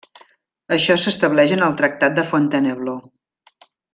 Això 0.77 0.95
s'estableix 1.01 1.53
en 1.57 1.61
el 1.67 1.77
Tractat 1.83 2.17
de 2.21 2.25
Fontainebleau. 2.31 2.97